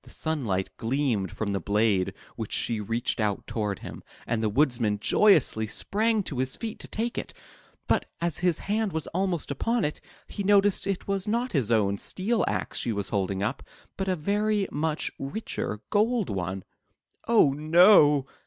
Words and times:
The 0.00 0.08
sunlight 0.08 0.74
gleamed 0.78 1.30
from 1.30 1.52
the 1.52 1.60
blade 1.60 2.14
w^hich 2.38 2.50
she 2.50 2.80
reached 2.80 3.20
out 3.20 3.46
toward 3.46 3.80
him, 3.80 4.02
and 4.26 4.42
the 4.42 4.48
Woodman 4.48 4.98
joyously 4.98 5.66
sprang 5.66 6.22
to 6.22 6.38
his 6.38 6.56
feet 6.56 6.78
to 6.78 6.88
take 6.88 7.18
it. 7.18 7.34
But 7.86 8.06
as 8.22 8.38
his 8.38 8.60
hand 8.60 8.94
was 8.94 9.06
almost 9.08 9.50
upon 9.50 9.84
it, 9.84 10.00
he 10.28 10.42
noticed 10.42 10.86
it 10.86 11.06
was 11.06 11.28
not 11.28 11.52
his 11.52 11.70
own 11.70 11.98
steel 11.98 12.42
axe 12.48 12.78
she 12.78 12.90
was 12.90 13.10
holding 13.10 13.42
up, 13.42 13.62
but 13.98 14.08
a 14.08 14.16
very 14.16 14.66
much 14.72 15.12
richer 15.18 15.82
golden 15.90 16.36
one. 16.36 16.64
"Oh 17.28 17.52
no!" 17.52 18.24